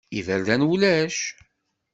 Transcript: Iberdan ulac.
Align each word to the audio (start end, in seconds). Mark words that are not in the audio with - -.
Iberdan 0.19 0.61
ulac. 0.73 1.17